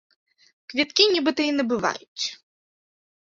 Квіткі 0.73 1.03
нібыта 1.15 1.41
і 1.49 1.53
набываюць. 1.59 2.23